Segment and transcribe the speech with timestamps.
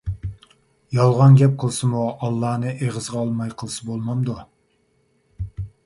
[0.99, 4.41] يالغان گەپ قىلسىمۇ ئاللانى ئېغىزغا ئالماي قىلسا بولمامدۇ.